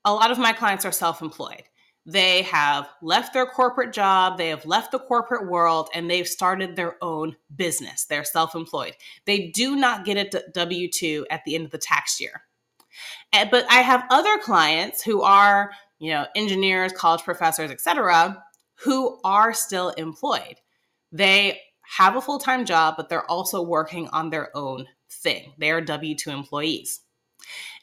a 0.05 0.13
lot 0.13 0.31
of 0.31 0.39
my 0.39 0.53
clients 0.53 0.85
are 0.85 0.91
self 0.91 1.21
employed. 1.21 1.63
They 2.05 2.43
have 2.43 2.87
left 3.01 3.33
their 3.33 3.45
corporate 3.45 3.91
job, 3.91 4.37
they 4.37 4.47
have 4.47 4.65
left 4.65 4.93
the 4.93 4.99
corporate 4.99 5.49
world, 5.49 5.89
and 5.93 6.09
they've 6.09 6.27
started 6.27 6.77
their 6.77 6.95
own 7.03 7.35
business. 7.53 8.05
They're 8.05 8.23
self 8.23 8.55
employed. 8.55 8.95
They 9.25 9.49
do 9.49 9.75
not 9.75 10.05
get 10.05 10.33
a 10.33 10.43
W 10.53 10.89
2 10.89 11.27
at 11.29 11.43
the 11.45 11.55
end 11.55 11.65
of 11.65 11.71
the 11.71 11.77
tax 11.77 12.21
year. 12.21 12.43
And, 13.33 13.51
but 13.51 13.65
I 13.69 13.81
have 13.81 14.05
other 14.09 14.37
clients 14.37 15.03
who 15.03 15.21
are, 15.21 15.71
you 15.99 16.11
know, 16.11 16.25
engineers, 16.35 16.93
college 16.93 17.23
professors, 17.23 17.69
etc., 17.69 18.41
who 18.75 19.19
are 19.25 19.53
still 19.53 19.89
employed. 19.89 20.61
They 21.11 21.59
have 21.95 22.15
a 22.15 22.21
full 22.21 22.39
time 22.39 22.65
job, 22.65 22.95
but 22.97 23.09
they're 23.09 23.29
also 23.29 23.61
working 23.61 24.07
on 24.09 24.29
their 24.29 24.55
own 24.55 24.85
thing. 25.09 25.53
They 25.57 25.71
are 25.71 25.81
W 25.81 26.15
2 26.15 26.29
employees. 26.29 27.01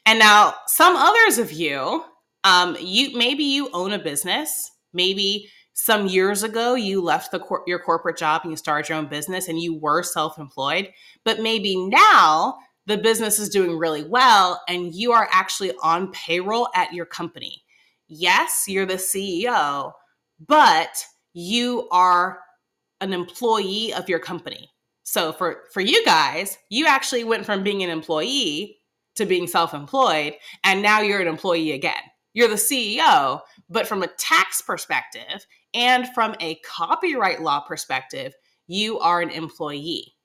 And 0.05 0.19
now, 0.19 0.53
some 0.67 0.95
others 0.95 1.39
of 1.39 1.51
you, 1.51 2.03
um, 2.43 2.77
you 2.79 3.17
maybe 3.17 3.43
you 3.43 3.69
own 3.73 3.91
a 3.93 3.99
business. 3.99 4.71
Maybe 4.93 5.49
some 5.73 6.07
years 6.07 6.41
ago 6.41 6.75
you 6.75 7.01
left 7.01 7.31
the 7.31 7.39
cor- 7.39 7.63
your 7.67 7.79
corporate 7.79 8.17
job 8.17 8.41
and 8.43 8.51
you 8.51 8.55
started 8.55 8.87
your 8.87 8.97
own 8.97 9.07
business 9.07 9.49
and 9.49 9.59
you 9.59 9.77
were 9.77 10.03
self 10.03 10.39
employed. 10.39 10.91
But 11.23 11.41
maybe 11.41 11.75
now 11.75 12.57
the 12.85 12.97
business 12.97 13.39
is 13.39 13.49
doing 13.49 13.77
really 13.77 14.03
well 14.03 14.61
and 14.69 14.93
you 14.93 15.11
are 15.11 15.27
actually 15.31 15.73
on 15.83 16.11
payroll 16.11 16.69
at 16.75 16.93
your 16.93 17.05
company. 17.05 17.63
Yes, 18.07 18.65
you're 18.67 18.85
the 18.85 18.93
CEO, 18.93 19.91
but 20.47 21.03
you 21.33 21.89
are 21.91 22.39
an 23.05 23.13
employee 23.13 23.93
of 23.93 24.09
your 24.09 24.19
company. 24.19 24.69
So 25.03 25.31
for 25.31 25.63
for 25.71 25.81
you 25.81 26.03
guys, 26.03 26.57
you 26.69 26.87
actually 26.87 27.23
went 27.23 27.45
from 27.45 27.63
being 27.63 27.83
an 27.83 27.89
employee 27.89 28.79
to 29.15 29.25
being 29.25 29.47
self-employed 29.47 30.33
and 30.63 30.81
now 30.81 30.99
you're 30.99 31.21
an 31.21 31.27
employee 31.27 31.71
again. 31.71 31.93
You're 32.33 32.49
the 32.49 32.55
CEO, 32.55 33.41
but 33.69 33.87
from 33.87 34.03
a 34.03 34.07
tax 34.07 34.61
perspective 34.61 35.45
and 35.73 36.07
from 36.13 36.35
a 36.41 36.55
copyright 36.65 37.41
law 37.41 37.61
perspective, 37.61 38.33
you 38.67 38.99
are 38.99 39.21
an 39.21 39.29
employee. 39.29 40.15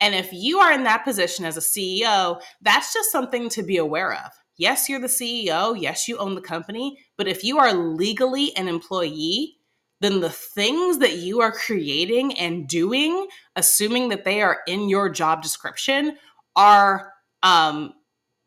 And 0.00 0.14
if 0.14 0.32
you 0.32 0.58
are 0.58 0.72
in 0.72 0.84
that 0.84 1.04
position 1.04 1.44
as 1.44 1.56
a 1.56 1.60
CEO, 1.60 2.40
that's 2.60 2.92
just 2.92 3.12
something 3.12 3.50
to 3.50 3.62
be 3.62 3.76
aware 3.76 4.14
of. 4.14 4.30
Yes, 4.56 4.88
you're 4.88 5.00
the 5.00 5.06
CEO. 5.06 5.80
Yes, 5.80 6.08
you 6.08 6.18
own 6.18 6.34
the 6.34 6.40
company. 6.40 6.98
But 7.16 7.28
if 7.28 7.44
you 7.44 7.58
are 7.58 7.72
legally 7.72 8.54
an 8.56 8.66
employee, 8.66 9.59
then 10.00 10.20
the 10.20 10.30
things 10.30 10.98
that 10.98 11.16
you 11.16 11.40
are 11.40 11.52
creating 11.52 12.36
and 12.38 12.66
doing, 12.66 13.26
assuming 13.56 14.08
that 14.08 14.24
they 14.24 14.42
are 14.42 14.60
in 14.66 14.88
your 14.88 15.08
job 15.10 15.42
description, 15.42 16.16
are 16.56 17.12
um, 17.42 17.92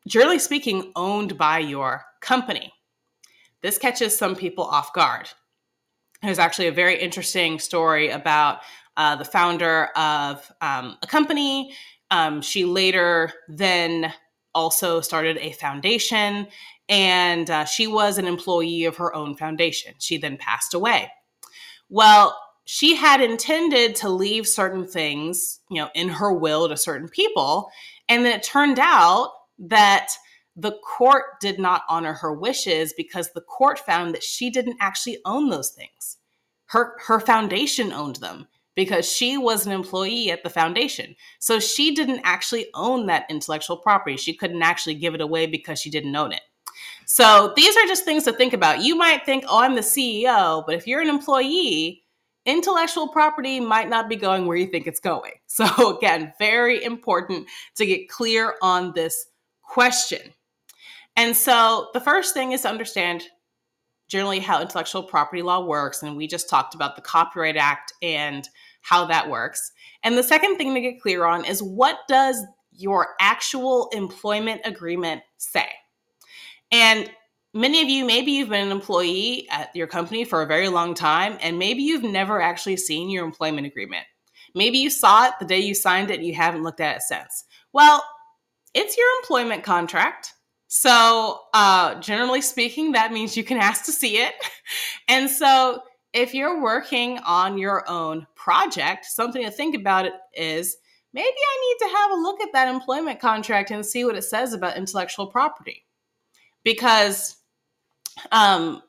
generally 0.08 0.40
speaking 0.40 0.92
owned 0.96 1.38
by 1.38 1.60
your 1.60 2.04
company. 2.22 2.74
This 3.62 3.78
catches 3.78 4.18
some 4.18 4.36
people 4.36 4.66
off 4.66 4.94
guard. 4.94 5.30
There's 6.22 6.40
actually 6.40 6.68
a 6.68 6.72
very 6.74 7.00
interesting 7.00 7.60
story 7.60 8.10
about 8.10 8.60
uh, 8.98 9.16
the 9.16 9.26
founder 9.26 9.86
of 9.96 10.52
um, 10.62 10.98
a 11.02 11.08
company. 11.08 11.74
Um, 12.12 12.42
she 12.42 12.66
later 12.66 13.32
then 13.48 14.14
also 14.56 15.02
started 15.02 15.38
a 15.38 15.52
foundation, 15.54 16.48
and 16.90 17.50
uh, 17.50 17.66
she 17.66 17.88
was 17.88 18.18
an 18.18 18.28
employee 18.28 18.86
of 18.86 18.98
her 18.98 19.16
own 19.16 19.36
foundation. 19.36 19.94
She 20.00 20.18
then 20.18 20.38
passed 20.38 20.74
away. 20.74 21.10
Well, 21.94 22.36
she 22.66 22.96
had 22.96 23.22
intended 23.22 23.96
to 23.98 24.10
leave 24.10 24.48
certain 24.48 24.88
things, 24.88 25.60
you 25.70 25.80
know, 25.80 25.90
in 25.94 26.10
her 26.10 26.34
will 26.34 26.68
to 26.68 26.76
certain 26.76 27.08
people. 27.08 27.70
And 28.10 28.26
then 28.26 28.34
it 28.36 28.42
turned 28.42 28.80
out 28.80 29.30
that 29.60 30.10
the 30.56 30.72
court 30.72 31.40
did 31.40 31.60
not 31.60 31.84
honor 31.88 32.14
her 32.14 32.34
wishes 32.34 32.96
because 32.98 33.30
the 33.32 33.42
court 33.42 33.78
found 33.78 34.16
that 34.16 34.24
she 34.24 34.50
didn't 34.50 34.78
actually 34.82 35.20
own 35.24 35.52
those 35.52 35.70
things. 35.70 36.18
Her 36.66 36.96
her 37.06 37.20
foundation 37.20 37.94
owned 37.94 38.16
them 38.16 38.48
because 38.74 39.08
she 39.08 39.38
was 39.38 39.68
an 39.68 39.72
employee 39.72 40.32
at 40.32 40.42
the 40.42 40.50
foundation. 40.50 41.16
So 41.38 41.60
she 41.60 41.94
didn't 41.94 42.22
actually 42.24 42.70
own 42.74 43.06
that 43.06 43.28
intellectual 43.30 43.78
property. 43.78 44.18
She 44.18 44.36
couldn't 44.36 44.64
actually 44.64 44.96
give 44.96 45.14
it 45.14 45.22
away 45.22 45.46
because 45.46 45.80
she 45.80 45.92
didn't 45.92 46.16
own 46.16 46.32
it. 46.32 46.42
So 47.06 47.54
these 47.56 47.76
are 47.76 47.86
just 47.88 48.06
things 48.06 48.24
to 48.26 48.34
think 48.34 48.54
about. 48.54 48.82
You 48.82 48.96
might 48.96 49.26
think, 49.26 49.46
oh, 49.48 49.60
I'm 49.60 49.76
the 49.76 49.82
CEO, 49.82 50.66
but 50.66 50.76
if 50.76 50.88
you're 50.88 51.02
an 51.02 51.10
employee, 51.10 52.04
intellectual 52.46 53.08
property 53.08 53.60
might 53.60 53.90
not 53.90 54.10
be 54.10 54.16
going 54.16 54.46
where 54.46 54.58
you 54.58 54.68
think 54.68 54.88
it's 54.88 55.00
going. 55.00 55.34
So, 55.54 55.96
again, 55.96 56.34
very 56.40 56.84
important 56.84 57.48
to 57.76 57.86
get 57.86 58.10
clear 58.10 58.56
on 58.64 58.94
this 58.94 59.28
question. 59.62 60.34
And 61.16 61.38
so, 61.38 61.90
the 61.94 62.00
first 62.00 62.34
thing 62.34 62.54
is 62.54 62.64
to 62.64 62.70
understand 62.70 63.24
generally 64.08 64.40
how 64.40 64.62
intellectual 64.62 65.04
property 65.04 65.44
law 65.44 65.64
works. 65.64 66.02
And 66.02 66.18
we 66.18 66.26
just 66.26 66.50
talked 66.50 66.74
about 66.74 66.96
the 66.96 67.04
Copyright 67.04 67.56
Act 67.56 67.94
and 68.02 68.50
how 68.82 69.06
that 69.06 69.30
works. 69.30 69.72
And 70.02 70.18
the 70.18 70.24
second 70.24 70.58
thing 70.58 70.74
to 70.74 70.82
get 70.82 71.02
clear 71.02 71.26
on 71.26 71.46
is 71.46 71.62
what 71.62 72.00
does 72.08 72.44
your 72.72 73.10
actual 73.22 73.90
employment 73.94 74.62
agreement 74.66 75.22
say? 75.38 75.68
And 76.74 77.08
many 77.54 77.84
of 77.84 77.88
you, 77.88 78.04
maybe 78.04 78.32
you've 78.32 78.50
been 78.50 78.66
an 78.66 78.72
employee 78.72 79.48
at 79.52 79.74
your 79.76 79.86
company 79.86 80.26
for 80.26 80.42
a 80.42 80.48
very 80.48 80.70
long 80.70 80.96
time, 80.96 81.38
and 81.40 81.60
maybe 81.60 81.84
you've 81.84 82.04
never 82.04 82.42
actually 82.42 82.78
seen 82.78 83.12
your 83.12 83.24
employment 83.24 83.68
agreement. 83.68 84.06
Maybe 84.56 84.80
you 84.80 84.90
saw 84.90 85.28
it 85.28 85.34
the 85.40 85.46
day 85.46 85.60
you 85.60 85.76
signed 85.76 86.10
it 86.10 86.16
and 86.16 86.26
you 86.26 86.34
haven't 86.34 86.64
looked 86.64 86.80
at 86.80 86.96
it 86.96 87.02
since. 87.04 87.46
Well, 87.74 88.04
it's 88.74 88.98
your 88.98 89.06
employment 89.22 89.64
contract. 89.64 90.34
So, 90.68 91.42
uh, 91.54 92.00
generally 92.00 92.42
speaking, 92.42 92.94
that 92.94 93.14
means 93.14 93.38
you 93.38 93.44
can 93.44 93.58
ask 93.58 93.86
to 93.86 93.92
see 93.92 94.18
it. 94.18 94.34
And 95.08 95.30
so, 95.30 95.82
if 96.14 96.34
you're 96.34 96.62
working 96.62 97.20
on 97.20 97.60
your 97.60 97.88
own 97.88 98.26
project, 98.36 99.06
something 99.06 99.44
to 99.44 99.52
think 99.52 99.76
about 99.76 100.10
is 100.34 100.78
maybe 101.14 101.28
I 101.28 101.68
need 101.68 101.86
to 101.86 101.98
have 101.98 102.12
a 102.12 102.22
look 102.22 102.42
at 102.42 102.54
that 102.54 102.74
employment 102.74 103.20
contract 103.20 103.70
and 103.70 103.86
see 103.86 104.06
what 104.06 104.16
it 104.16 104.24
says 104.24 104.54
about 104.54 104.78
intellectual 104.78 105.28
property. 105.28 105.86
Because 106.64 107.38
um, 108.32 108.82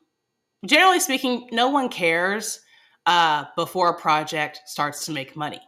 generally 0.65 0.99
speaking, 0.99 1.47
no 1.51 1.69
one 1.69 1.89
cares 1.89 2.59
uh, 3.05 3.45
before 3.55 3.89
a 3.89 3.99
project 3.99 4.61
starts 4.65 5.05
to 5.05 5.11
make 5.11 5.35
money. 5.35 5.61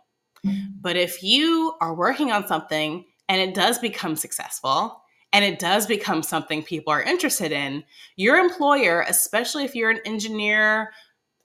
But 0.81 0.95
if 0.95 1.23
you 1.23 1.73
are 1.81 1.93
working 1.93 2.31
on 2.31 2.47
something 2.47 3.05
and 3.27 3.41
it 3.41 3.53
does 3.53 3.79
become 3.79 4.15
successful 4.15 5.01
and 5.33 5.43
it 5.43 5.59
does 5.59 5.85
become 5.85 6.23
something 6.23 6.63
people 6.63 6.93
are 6.93 7.03
interested 7.03 7.51
in, 7.51 7.83
your 8.15 8.37
employer, 8.37 9.03
especially 9.07 9.65
if 9.65 9.75
you're 9.75 9.89
an 9.89 9.99
engineer, 10.05 10.91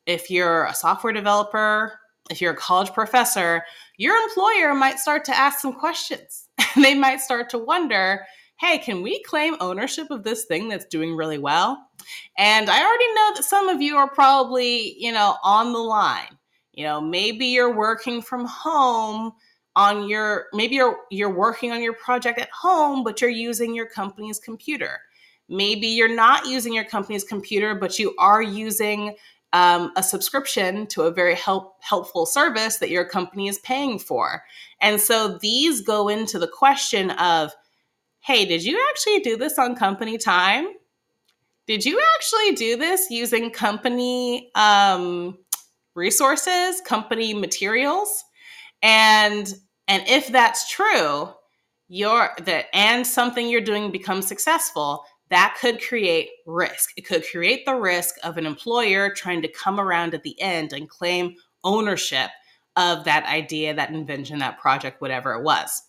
if 0.07 0.31
you're 0.31 0.67
a 0.67 0.75
software 0.75 1.13
developer, 1.13 1.99
if 2.31 2.41
you're 2.41 2.53
a 2.53 2.57
college 2.57 2.93
professor, 2.93 3.65
your 3.97 4.17
employer 4.17 4.75
might 4.75 4.99
start 4.99 5.25
to 5.25 5.37
ask 5.37 5.59
some 5.59 5.73
questions. 5.73 6.49
they 6.77 6.95
might 6.95 7.21
start 7.21 7.51
to 7.51 7.59
wonder, 7.59 8.25
hey, 8.63 8.79
can 8.79 9.03
we 9.03 9.21
claim 9.25 9.57
ownership 9.59 10.09
of 10.13 10.23
this 10.23 10.45
thing 10.45 10.69
that's 10.69 10.85
doing 10.85 11.17
really 11.17 11.39
well? 11.39 11.85
And 12.39 12.71
I 12.71 12.81
already 12.81 13.15
know 13.15 13.33
that 13.35 13.43
some 13.43 13.69
of 13.69 13.83
you 13.83 13.97
are 13.97 14.09
probably, 14.09 14.95
you 15.03 15.11
know, 15.11 15.37
on 15.43 15.73
the 15.73 15.81
line. 15.81 16.39
You 16.73 16.85
know, 16.85 17.01
maybe 17.01 17.47
you're 17.47 17.75
working 17.75 18.23
from 18.23 18.47
home 18.47 19.33
on 19.75 20.09
your 20.09 20.47
maybe 20.53 20.77
you're 20.77 20.99
you're 21.11 21.35
working 21.35 21.73
on 21.73 21.83
your 21.83 21.95
project 21.95 22.39
at 22.39 22.51
home 22.51 23.03
but 23.03 23.21
you're 23.21 23.31
using 23.31 23.75
your 23.75 23.87
company's 23.87 24.39
computer. 24.39 25.01
Maybe 25.49 25.89
you're 25.89 26.15
not 26.15 26.47
using 26.47 26.73
your 26.73 26.85
company's 26.85 27.25
computer 27.25 27.75
but 27.75 27.99
you 27.99 28.15
are 28.19 28.43
using 28.43 29.17
um, 29.53 29.93
a 29.97 30.03
subscription 30.03 30.87
to 30.89 31.03
a 31.03 31.11
very 31.11 31.35
help, 31.35 31.77
helpful 31.81 32.27
service 32.27 32.79
that 32.79 32.91
your 32.91 33.05
company 33.05 33.49
is 33.49 33.59
paying 33.59 33.99
for. 33.99 34.43
And 34.81 35.01
so 35.01 35.37
these 35.39 35.83
go 35.83 36.09
into 36.09 36.39
the 36.39 36.49
question 36.49 37.11
of 37.11 37.53
hey, 38.23 38.45
did 38.45 38.65
you 38.65 38.83
actually 38.91 39.21
do 39.21 39.37
this 39.37 39.59
on 39.59 39.75
company 39.75 40.17
time? 40.17 40.69
Did 41.67 41.85
you 41.85 42.01
actually 42.17 42.55
do 42.55 42.77
this 42.77 43.11
using 43.11 43.51
company 43.51 44.51
um, 44.55 45.39
resources, 45.95 46.81
company 46.81 47.35
materials? 47.35 48.25
And 48.83 49.53
and 49.89 50.05
if 50.07 50.29
that's 50.29 50.71
true, 50.71 51.31
your 51.89 52.31
that 52.45 52.67
and 52.73 53.07
something 53.07 53.49
you're 53.49 53.61
doing 53.61 53.91
becomes 53.91 54.27
successful, 54.27 55.05
that 55.31 55.57
could 55.61 55.83
create 55.83 56.31
risk. 56.47 56.91
It 56.97 57.03
could 57.03 57.25
create 57.25 57.65
the 57.65 57.75
risk 57.75 58.17
of 58.23 58.39
an 58.39 58.47
employer 58.47 59.11
trying 59.11 59.43
to 59.43 59.49
come 59.49 59.81
around 59.81 60.15
at 60.15 60.23
the 60.23 60.41
end 60.41 60.73
and 60.73 60.89
claim 60.89 61.35
ownership 61.65 62.31
of 62.77 63.05
that 63.05 63.25
idea, 63.27 63.75
that 63.75 63.91
invention, 63.91 64.39
that 64.39 64.59
project, 64.59 65.01
whatever 65.01 65.35
it 65.35 65.43
was. 65.43 65.83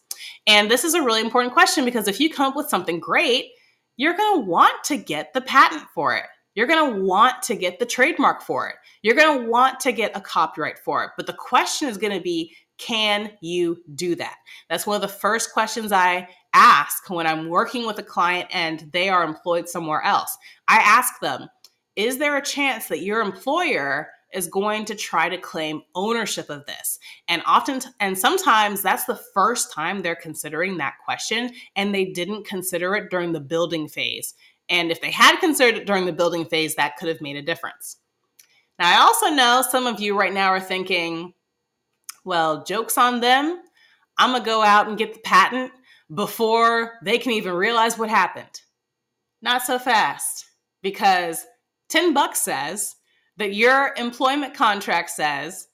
And 0.48 0.70
this 0.70 0.84
is 0.84 0.94
a 0.94 1.02
really 1.02 1.22
important 1.22 1.54
question 1.54 1.86
because 1.86 2.08
if 2.08 2.20
you 2.20 2.30
come 2.30 2.48
up 2.48 2.56
with 2.56 2.70
something 2.70 3.00
great, 3.00 3.52
you're 3.98 4.18
going 4.18 4.42
to 4.42 4.46
want 4.46 4.84
to 4.86 4.98
get 4.98 5.34
the 5.34 5.42
patent 5.42 5.84
for 5.94 6.16
it. 6.16 6.26
You're 6.56 6.68
going 6.68 6.94
to 6.94 7.02
want 7.02 7.42
to 7.44 7.56
get 7.56 7.80
the 7.80 7.86
trademark 7.86 8.42
for 8.42 8.70
it. 8.70 8.76
You're 9.02 9.16
going 9.16 9.44
to 9.44 9.50
want 9.50 9.80
to 9.82 9.92
get 9.92 10.16
a 10.16 10.22
copyright 10.22 10.80
for 10.80 11.04
it. 11.04 11.12
But 11.18 11.28
the 11.28 11.34
question 11.34 11.88
is 11.88 11.98
going 11.98 12.16
to 12.16 12.22
be 12.22 12.56
can 12.80 13.32
you 13.42 13.78
do 13.96 14.16
that? 14.16 14.36
That's 14.70 14.88
one 14.88 14.96
of 14.96 15.02
the 15.02 15.08
first 15.08 15.54
questions 15.54 15.92
I 15.92 16.28
ask 16.54 17.10
when 17.10 17.28
I'm 17.28 17.50
working 17.50 17.86
with 17.86 18.00
a 18.00 18.04
client 18.04 18.50
and 18.52 18.90
they 18.92 19.10
are 19.10 19.24
employed 19.24 19.70
somewhere 19.70 20.02
else. 20.02 20.36
I 20.68 20.78
ask 20.78 21.20
them, 21.22 21.48
is 21.96 22.18
there 22.18 22.36
a 22.36 22.44
chance 22.44 22.88
that 22.88 23.04
your 23.04 23.22
employer 23.22 24.10
is 24.34 24.48
going 24.48 24.86
to 24.86 24.96
try 24.96 25.30
to 25.30 25.38
claim 25.38 25.82
ownership 25.96 26.50
of 26.50 26.66
this. 26.66 27.00
And 27.28 27.42
often, 27.46 27.82
and 28.00 28.18
sometimes 28.18 28.82
that's 28.82 29.06
the 29.06 29.20
first 29.34 29.72
time 29.72 30.02
they're 30.02 30.16
considering 30.16 30.78
that 30.78 30.96
question, 31.04 31.52
and 31.76 31.94
they 31.94 32.06
didn't 32.06 32.48
consider 32.48 32.96
it 32.96 33.10
during 33.10 33.32
the 33.32 33.40
building 33.40 33.88
phase. 33.88 34.34
And 34.70 34.92
if 34.92 35.02
they 35.02 35.12
had 35.12 35.40
considered 35.40 35.82
it 35.82 35.88
during 35.88 36.06
the 36.06 36.14
building 36.14 36.46
phase, 36.46 36.76
that 36.76 36.98
could 36.98 37.10
have 37.10 37.22
made 37.22 37.36
a 37.36 37.42
difference. 37.42 37.98
Now, 38.80 38.90
I 38.90 39.02
also 39.02 39.28
know 39.30 39.62
some 39.62 39.86
of 39.86 40.00
you 40.00 40.18
right 40.18 40.34
now 40.34 40.50
are 40.50 40.60
thinking, 40.60 41.34
well, 42.26 42.64
joke's 42.64 42.98
on 42.98 43.20
them. 43.20 43.62
I'm 44.18 44.32
going 44.32 44.42
to 44.42 44.46
go 44.46 44.64
out 44.64 44.88
and 44.88 44.98
get 44.98 45.14
the 45.14 45.20
patent 45.20 45.72
before 46.14 46.94
they 47.04 47.18
can 47.18 47.32
even 47.34 47.54
realize 47.54 47.98
what 47.98 48.10
happened. 48.10 48.62
Not 49.42 49.64
so 49.64 49.78
fast, 49.78 50.46
because 50.82 51.46
10 51.90 52.14
bucks 52.14 52.42
says 52.42 52.96
that 53.38 53.54
your 53.54 53.94
employment 53.98 54.54
contract 54.54 55.10
says 55.10 55.68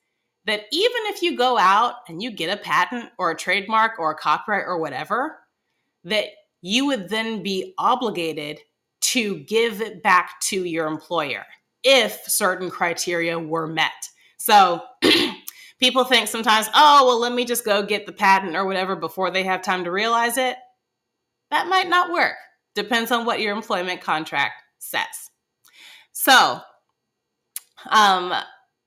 that 0.46 0.64
even 0.72 1.02
if 1.06 1.22
you 1.22 1.38
go 1.38 1.58
out 1.58 1.96
and 2.08 2.24
you 2.24 2.32
get 2.32 2.58
a 2.58 2.62
patent 2.62 3.10
or 3.18 3.32
a 3.32 3.38
trademark 3.38 4.00
or 4.00 4.12
a 4.12 4.18
copyright 4.18 4.66
or 4.66 4.80
whatever, 4.80 5.40
that 6.04 6.26
you 6.62 6.86
would 6.86 7.10
then 7.10 7.44
be 7.44 7.74
obligated 7.78 8.60
to 9.02 9.40
give 9.40 9.82
it 9.82 10.04
back 10.04 10.40
to 10.42 10.66
your 10.66 10.88
employer 10.88 11.46
if 11.84 12.22
certain 12.26 12.70
criteria 12.70 13.38
were 13.38 13.68
met. 13.68 14.10
So 14.38 14.82
people 15.80 16.04
think 16.04 16.28
sometimes, 16.28 16.68
oh, 16.74 17.06
well, 17.06 17.20
let 17.20 17.34
me 17.34 17.46
just 17.46 17.66
go 17.66 17.84
get 17.84 18.06
the 18.06 18.12
patent 18.12 18.56
or 18.56 18.66
whatever 18.66 18.96
before 18.96 19.32
they 19.32 19.44
have 19.44 19.62
time 19.62 19.84
to 19.84 19.92
realize 19.92 20.38
it. 20.38 20.58
That 21.52 21.68
might 21.68 21.90
not 21.90 22.12
work. 22.12 22.36
Depends 22.76 23.12
on 23.12 23.26
what 23.26 23.40
your 23.40 23.56
employment 23.56 24.02
contract 24.02 24.62
says. 24.78 25.32
So, 26.12 26.60
um, 27.90 28.34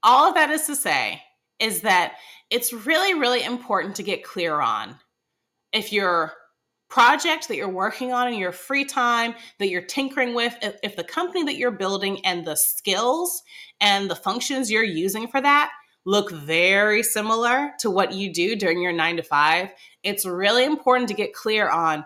all 0.02 0.28
of 0.28 0.34
that 0.34 0.50
is 0.50 0.66
to 0.66 0.76
say 0.76 1.22
is 1.58 1.82
that 1.82 2.14
it's 2.50 2.72
really, 2.72 3.14
really 3.14 3.42
important 3.42 3.96
to 3.96 4.02
get 4.02 4.24
clear 4.24 4.60
on 4.60 4.96
if 5.72 5.92
your 5.92 6.34
project 6.92 7.48
that 7.48 7.56
you're 7.56 7.70
working 7.70 8.12
on 8.12 8.28
in 8.28 8.38
your 8.38 8.52
free 8.52 8.84
time 8.84 9.34
that 9.58 9.70
you're 9.70 9.80
tinkering 9.80 10.34
with 10.34 10.54
if, 10.60 10.76
if, 10.82 10.94
the 10.94 11.02
company 11.02 11.42
that 11.42 11.56
you're 11.56 11.70
building 11.70 12.22
and 12.26 12.44
the 12.44 12.54
skills 12.54 13.42
and 13.80 14.10
the 14.10 14.14
functions 14.14 14.70
you're 14.70 14.84
using 14.84 15.26
for 15.26 15.40
that 15.40 15.70
look 16.04 16.30
very 16.30 17.02
similar 17.02 17.70
to 17.78 17.90
what 17.90 18.12
you 18.12 18.30
do 18.30 18.54
during 18.54 18.82
your 18.82 18.92
9 18.92 19.16
to 19.16 19.22
5 19.22 19.70
it's 20.02 20.26
really 20.26 20.66
important 20.66 21.08
to 21.08 21.14
get 21.14 21.32
clear 21.32 21.70
on 21.70 22.04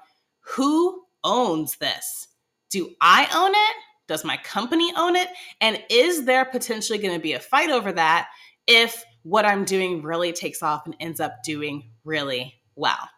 who 0.54 1.02
owns 1.24 1.78
this. 1.78 2.28
Do 2.70 2.90
i 3.00 3.26
own 3.34 3.50
it 3.50 3.76
does 4.08 4.24
my 4.24 4.36
company 4.38 4.92
own 4.96 5.16
it? 5.16 5.28
And 5.60 5.82
is 5.90 6.24
there 6.24 6.44
potentially 6.44 6.98
going 6.98 7.14
to 7.14 7.20
be 7.20 7.32
a 7.32 7.40
fight 7.40 7.70
over 7.70 7.92
that 7.92 8.28
if 8.66 9.04
what 9.22 9.44
I'm 9.44 9.64
doing 9.64 10.02
really 10.02 10.32
takes 10.32 10.62
off 10.62 10.86
and 10.86 10.96
ends 11.00 11.20
up 11.20 11.42
doing 11.42 11.90
really 12.04 12.54
well? 12.74 13.08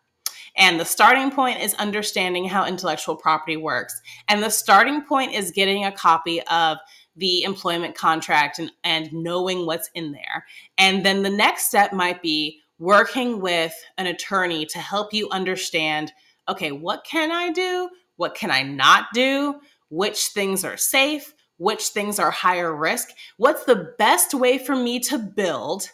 And 0.56 0.80
the 0.80 0.84
starting 0.84 1.30
point 1.30 1.60
is 1.60 1.74
understanding 1.74 2.48
how 2.48 2.66
intellectual 2.66 3.16
property 3.16 3.56
works. 3.56 4.00
And 4.28 4.42
the 4.42 4.50
starting 4.50 5.02
point 5.02 5.32
is 5.32 5.52
getting 5.52 5.84
a 5.84 5.92
copy 5.92 6.42
of 6.50 6.78
the 7.16 7.42
employment 7.42 7.94
contract 7.94 8.58
and, 8.58 8.72
and 8.82 9.12
knowing 9.12 9.66
what's 9.66 9.90
in 9.94 10.12
there. 10.12 10.46
And 10.76 11.04
then 11.04 11.22
the 11.22 11.30
next 11.30 11.66
step 11.66 11.92
might 11.92 12.22
be 12.22 12.60
working 12.78 13.40
with 13.40 13.74
an 13.98 14.06
attorney 14.06 14.66
to 14.66 14.78
help 14.78 15.12
you 15.12 15.28
understand 15.30 16.12
okay, 16.48 16.72
what 16.72 17.04
can 17.04 17.30
I 17.30 17.52
do? 17.52 17.90
What 18.16 18.34
can 18.34 18.50
I 18.50 18.62
not 18.62 19.04
do? 19.12 19.60
Which 19.88 20.26
things 20.28 20.64
are 20.64 20.76
safe, 20.76 21.34
which 21.56 21.88
things 21.88 22.18
are 22.18 22.30
higher 22.30 22.74
risk, 22.74 23.08
what's 23.36 23.64
the 23.64 23.94
best 23.98 24.34
way 24.34 24.58
for 24.58 24.76
me 24.76 25.00
to 25.00 25.18
build 25.18 25.90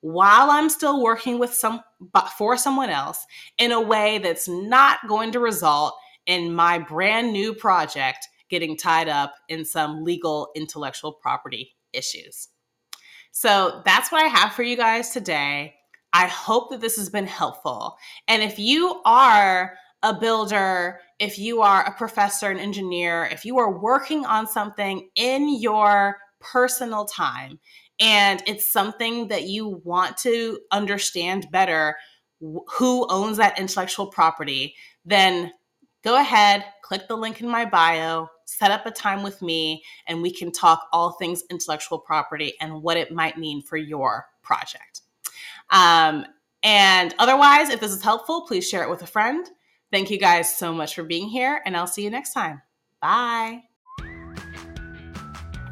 while 0.00 0.50
I'm 0.50 0.68
still 0.68 1.02
working 1.02 1.38
with 1.38 1.54
some 1.54 1.82
for 2.38 2.56
someone 2.56 2.90
else 2.90 3.26
in 3.58 3.72
a 3.72 3.80
way 3.80 4.18
that's 4.18 4.46
not 4.48 4.98
going 5.08 5.32
to 5.32 5.40
result 5.40 5.94
in 6.26 6.54
my 6.54 6.78
brand 6.78 7.32
new 7.32 7.54
project 7.54 8.28
getting 8.48 8.76
tied 8.76 9.08
up 9.08 9.34
in 9.48 9.64
some 9.64 10.04
legal 10.04 10.50
intellectual 10.54 11.12
property 11.12 11.74
issues. 11.92 12.48
So 13.32 13.82
that's 13.84 14.12
what 14.12 14.22
I 14.22 14.28
have 14.28 14.52
for 14.52 14.62
you 14.62 14.76
guys 14.76 15.10
today. 15.10 15.74
I 16.12 16.26
hope 16.26 16.70
that 16.70 16.80
this 16.80 16.96
has 16.96 17.08
been 17.08 17.26
helpful. 17.26 17.96
And 18.28 18.42
if 18.42 18.58
you 18.58 19.00
are 19.04 19.76
a 20.06 20.14
builder, 20.14 21.00
if 21.18 21.36
you 21.36 21.62
are 21.62 21.84
a 21.84 21.92
professor, 21.92 22.48
an 22.48 22.60
engineer, 22.60 23.28
if 23.32 23.44
you 23.44 23.58
are 23.58 23.76
working 23.76 24.24
on 24.24 24.46
something 24.46 25.08
in 25.16 25.60
your 25.60 26.16
personal 26.38 27.04
time 27.04 27.58
and 27.98 28.40
it's 28.46 28.70
something 28.70 29.26
that 29.26 29.44
you 29.44 29.80
want 29.82 30.16
to 30.18 30.60
understand 30.70 31.48
better 31.50 31.96
who 32.40 33.04
owns 33.10 33.36
that 33.38 33.58
intellectual 33.58 34.06
property, 34.06 34.76
then 35.04 35.50
go 36.04 36.20
ahead, 36.20 36.64
click 36.82 37.08
the 37.08 37.16
link 37.16 37.40
in 37.40 37.48
my 37.48 37.64
bio, 37.64 38.28
set 38.44 38.70
up 38.70 38.86
a 38.86 38.92
time 38.92 39.24
with 39.24 39.42
me, 39.42 39.82
and 40.06 40.22
we 40.22 40.30
can 40.30 40.52
talk 40.52 40.86
all 40.92 41.12
things 41.12 41.42
intellectual 41.50 41.98
property 41.98 42.52
and 42.60 42.80
what 42.80 42.96
it 42.96 43.10
might 43.10 43.38
mean 43.38 43.60
for 43.60 43.76
your 43.76 44.26
project. 44.42 45.00
Um, 45.70 46.26
and 46.62 47.12
otherwise, 47.18 47.70
if 47.70 47.80
this 47.80 47.90
is 47.90 48.04
helpful, 48.04 48.46
please 48.46 48.68
share 48.68 48.84
it 48.84 48.90
with 48.90 49.02
a 49.02 49.06
friend. 49.06 49.48
Thank 49.92 50.10
you 50.10 50.18
guys 50.18 50.54
so 50.54 50.72
much 50.72 50.94
for 50.94 51.04
being 51.04 51.28
here, 51.28 51.62
and 51.64 51.76
I'll 51.76 51.86
see 51.86 52.02
you 52.02 52.10
next 52.10 52.32
time. 52.32 52.62
Bye. 53.00 53.62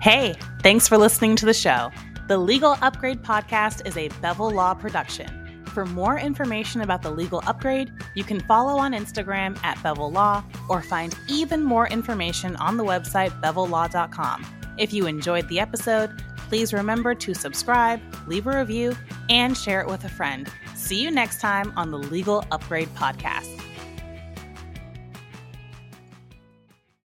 Hey, 0.00 0.34
thanks 0.62 0.86
for 0.86 0.98
listening 0.98 1.34
to 1.36 1.46
the 1.46 1.54
show. 1.54 1.90
The 2.28 2.38
Legal 2.38 2.76
Upgrade 2.80 3.22
Podcast 3.22 3.86
is 3.86 3.96
a 3.96 4.08
Bevel 4.20 4.50
Law 4.50 4.74
production. 4.74 5.64
For 5.66 5.84
more 5.84 6.18
information 6.18 6.82
about 6.82 7.02
the 7.02 7.10
legal 7.10 7.42
upgrade, 7.46 7.92
you 8.14 8.22
can 8.22 8.38
follow 8.40 8.78
on 8.78 8.92
Instagram 8.92 9.58
at 9.64 9.82
Bevel 9.82 10.10
Law 10.10 10.44
or 10.68 10.82
find 10.82 11.16
even 11.28 11.64
more 11.64 11.88
information 11.88 12.54
on 12.56 12.76
the 12.76 12.84
website 12.84 13.38
bevellaw.com. 13.40 14.46
If 14.78 14.92
you 14.92 15.06
enjoyed 15.06 15.48
the 15.48 15.58
episode, 15.58 16.22
please 16.48 16.72
remember 16.72 17.14
to 17.16 17.34
subscribe, 17.34 18.00
leave 18.28 18.46
a 18.46 18.58
review, 18.58 18.96
and 19.28 19.56
share 19.56 19.80
it 19.80 19.88
with 19.88 20.04
a 20.04 20.08
friend. 20.08 20.48
See 20.76 21.02
you 21.02 21.10
next 21.10 21.40
time 21.40 21.72
on 21.76 21.90
the 21.90 21.98
Legal 21.98 22.44
Upgrade 22.52 22.88
Podcast. 22.94 23.60